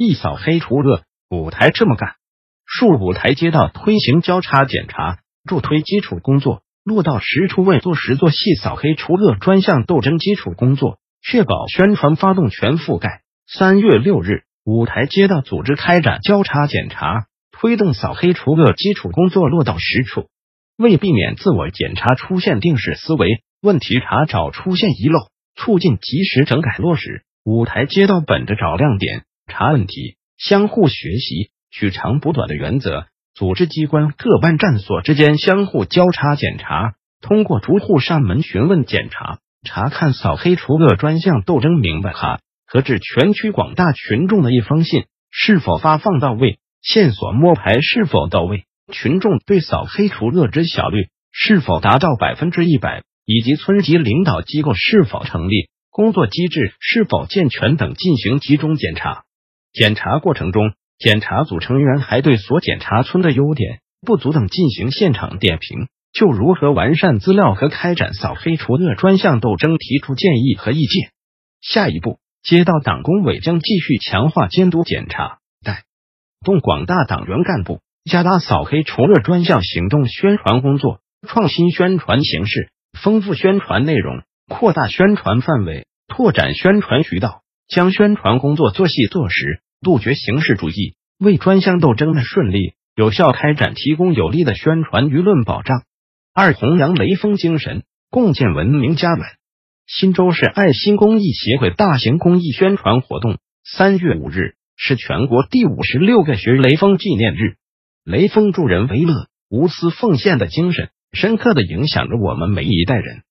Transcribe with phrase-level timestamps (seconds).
[0.00, 2.14] 一扫黑除恶，五台这么干。
[2.64, 13.22] 数五台街道推行交叉检查，助推基础工作落到实处，为做实做细扫黑除恶专项斗争基础工作，确保宣传发动全覆盖。
[13.48, 14.44] 三月六日。
[14.64, 20.28] 五台街道组织开展交叉检查，推动扫黑除恶基础工作落到实处。
[20.76, 25.18] 为避免自我检查出现定式思维、问题查找出现遗漏，
[25.56, 42.40] 促进及时整改落实，五台街道本着找亮点、查问题、相互学习、取长补短的原则，组织机关各办站所之间相互交叉检查，通过逐户上门询问检查，查看扫黑除恶专项斗争明白卡。
[42.70, 46.58] 和致全区广大群众的一封信是否发放到位？
[46.82, 48.64] 线索摸排是否到位？
[48.92, 53.04] 群众对扫黑除恶知晓率是否达到百分之一百？
[53.24, 55.70] 以及村级领导机构是否成立？
[55.90, 59.24] 工作机制是否健全等进行集中检查。
[59.78, 71.12] 检查过程中，检查组成员还对所检查村的优点、不足等进行现场点评，就如何完善资料和开展扫黑除恶专项斗争提出建议和意见。
[71.60, 72.18] 下一步。
[72.40, 75.82] 街道党工委将继续强化监督检查，带
[76.44, 95.84] 动广大党员干部加大扫黑除恶专项行动宣传工作，创新宣传形式，丰富宣传内容，扩大宣传范围，拓展宣传渠道，将宣传工作做细做实，杜绝形式主义，为专项斗争的顺利有效开展提供有力的宣传舆论保障。
[96.34, 99.24] 二、弘扬雷锋精神，共建文明家园。
[99.86, 103.38] 新州市爱心公益协会大型公益宣传活动。
[103.64, 107.56] 三月五日是全国第五十六个学雷锋纪念日。
[108.04, 113.22] 雷锋助人为乐、无私奉献的精神，深刻的影响着我们每一代人。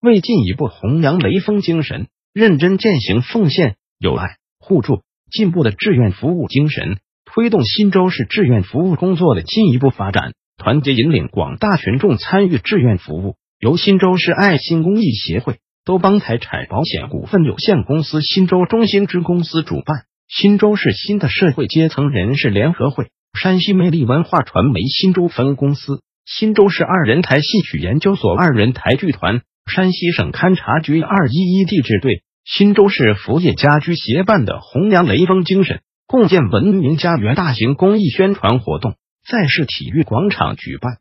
[0.00, 15.56] 为进一步弘扬雷锋精神，认真践行奉献、友爱、互助、进步的志愿服务精神，推动新州市志愿服务工作的进一步发展，团结引领广大群众参与志愿服务，由新州市爱心公益协会。
[15.84, 38.94] 都邦财产保险股份有限公司新州中心支公司主办，新州市新的社会阶层人士联合会，山西魅力文化传媒新州分公司，新州市二人台戏曲研究所二人台剧团，山西省勘察局二一一地质队，新州市福业家居协办的弘扬雷锋精神，共建文明家园大型公益宣传活动，
[39.28, 40.98] 在市体育广场举办。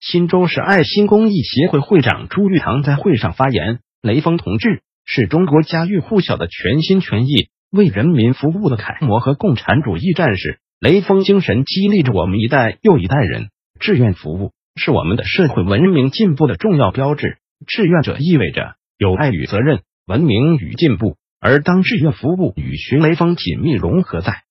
[0.00, 3.78] 新州市爱心公益协会会长朱玉堂在会上发言。
[4.02, 10.58] 雷锋同志是中国家喻户晓的全心全意为人民服务的楷模和共产主义战士。
[10.80, 13.50] 雷锋精神激励着我们一代又一代人。
[13.78, 17.38] 志愿服务是我们的社会文明进步的重要标志。
[17.68, 21.16] 志愿者意味着有爱与责任、文明与进步。
[21.38, 24.42] 而当志愿服务与寻雷锋紧密融合在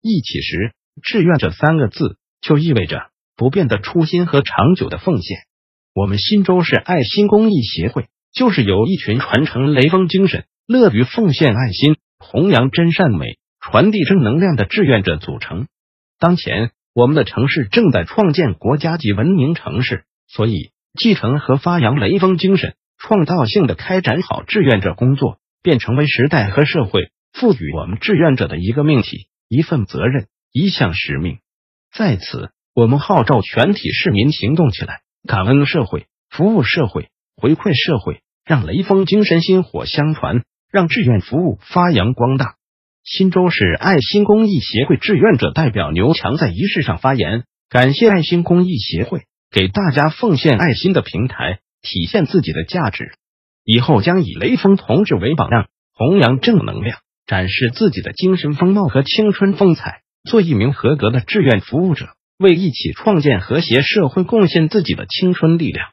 [0.00, 0.72] 一起时，
[1.02, 5.40] 志愿者三个字就意味着不变的初心和长久的奉献。
[5.92, 8.06] 我们新州市爱心公益协会。
[8.32, 15.66] 就是由一群传承雷锋精神、乐于奉献爱心、弘扬真善美、传递正能量的志愿者组成。
[16.20, 31.38] 当前，我们的城市正在创建国家级文明城市，所以继承和发扬雷锋精神，创造性的开展好志愿者工作，便成为时代和社会赋予我们志愿者的一个命题、一份责任、一项使命。
[31.92, 37.08] 在此，我们号召全体市民行动起来，感恩社会，服务社会。
[37.36, 42.56] 回馈社会，让雷锋精神薪火相传，让志愿服务发扬光大。
[43.02, 53.12] 新州市爱心公益协会志愿者代表牛强在仪式上发言，感谢爱心公益协会给大家奉献爱心的平台，体现自己的价值。
[53.64, 65.88] 以后将以雷锋同志为榜样，弘扬正能量，展示自己的精神风貌和青春风采，做一名合格的志愿服务者，为一起创建和谐社会贡献自己的青春力量。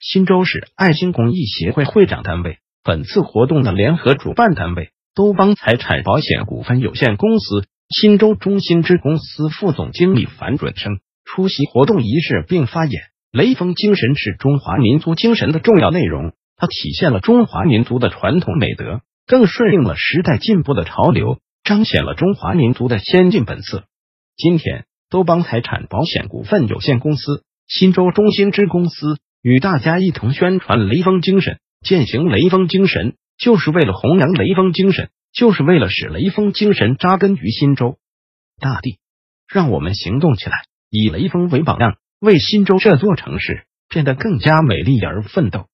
[0.00, 13.02] 新州市爱心公益协会会长单位，本次活动的联合主办单位都邦财产保险股份有限公司新州中心支公司副总经理樊准生出席活动仪式并发言。
[13.30, 23.84] 雷锋精神是中华民族精神的重要内容，它体现了中华民族的传统美德，更顺应了时代进步的潮流，彰显了中华民族的先进本色。
[24.36, 37.98] 今天，都邦财产保险股份有限公司、新州中心支公司与大家一同宣传雷锋精神，践行雷锋精神，就是为了弘扬雷锋精神，就是为了使雷锋精神扎根于新州
[38.58, 38.98] 大地。
[39.46, 45.66] 让我们行动起来，以雷锋为榜样，为新洲这座城市变得更加美丽而奋斗。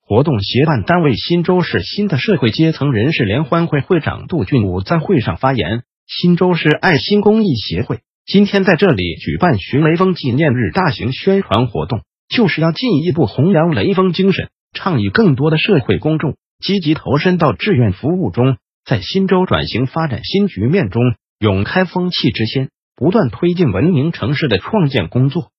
[0.00, 21.02] 活动协办单位新洲市新的社会阶层人士联欢会会长杜俊武在会上发言：新洲市爱心公益协会今天在这里举办寻雷锋纪念日大型宣传活动，就是要进一步弘扬雷锋精神，倡议更多的社会公众积极投身到志愿服务中，在新洲转型发展新局面中
[21.38, 25.50] 勇开风气之先，不断推进文明城市的创建工作。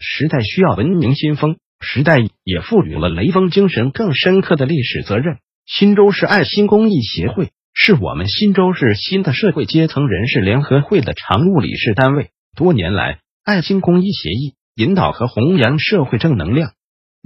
[0.00, 1.56] 时代需要文明新风。
[1.82, 5.38] 时代也赋予了雷锋精神更深刻的历史责任。
[5.64, 12.32] 新州市爱心公益协会是我们新州市新的社会阶层人士联合会的常务理事单位。
[12.54, 16.72] 多年来，爱心公益协议引导和弘扬社会正能量。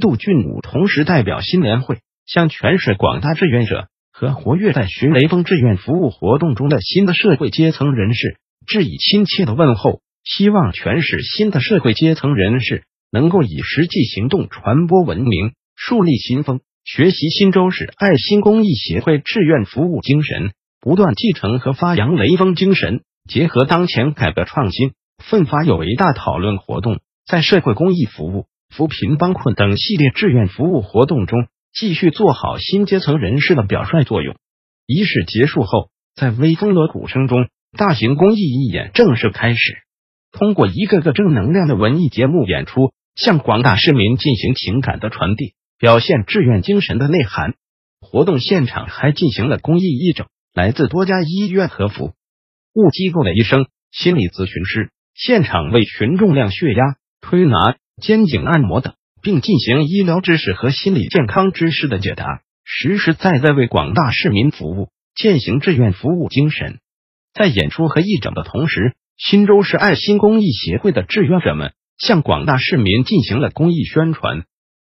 [0.00, 8.36] 杜俊武同时代表新联会，向全市广大志愿者和活跃在寻雷锋志愿服务活动中的新的社会阶层人士
[8.68, 12.84] 致以亲切的问候，希望全市新的社会阶层人士。
[13.12, 20.50] 能够以实际行动传播文明，树立新风，学习新州市爱心公益协会志愿服务精神，
[20.80, 24.94] 不断继承和发扬雷锋精神，结合当前改革创新，
[25.24, 34.34] 奋发有为大讨论活动，在社会公益服务、扶贫帮困等系列志愿服务活动中，继续做好新阶层人士的表率作用。
[34.88, 37.46] 仪式结束后，在微风锣鼓声中，
[37.78, 39.83] 大型公益义演正式开始。
[40.38, 42.92] 通过一个个正能量的文艺节目演出。
[43.16, 47.54] 向广大市民进行情感的传递，表现志愿精神的内涵。
[48.00, 52.12] 活动现场还进行了公益义诊，来自多家医院和服
[52.74, 66.80] 务机构的医生、心理咨询师现场为群众量血压、推拿、肩颈按摩等，并进行医疗知识和心理健康知识的解答，实实在在为广大市民服务，践行志愿服务精神。
[67.32, 71.72] 在演出和义诊的同时，新州市爱心公益协会的志愿者们。
[71.96, 74.42] 向广大市民进行了公益宣传，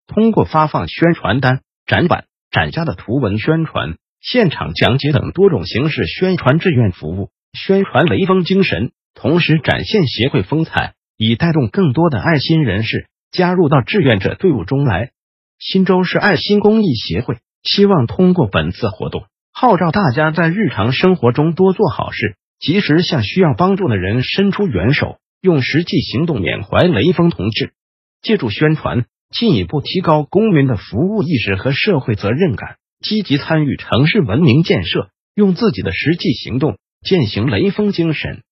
[0.06, 15.12] 通过发放宣传单、展板、展架的图文宣传、现场讲解等多种形式宣传志愿服务，宣传雷锋精神，同时展现协会风采，以带动更多的爱心人士加入到志愿者队伍中来。
[15.58, 25.18] 新州市爱心公益协会希望通过本次活动，号召大家在日常生活中多做好事，及时向需要帮助的人伸出援手。
[25.40, 27.72] 用实际行动缅怀雷锋同志，
[28.20, 38.42] 借助宣传进一步提高公民的服务意识和社会责任感，积极参与城市文明建设，用自己的实际行动践行雷锋精神。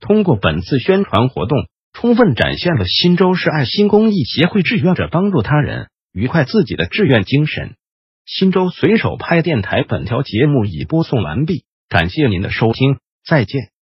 [0.00, 7.74] 通过本次宣传活动，充分展现了新州市爱心公益协会志愿者帮助他人、愉快自己的志愿精神。
[8.26, 13.73] 新州随手拍电台本条节目已播送完毕，感谢您的收听，再见。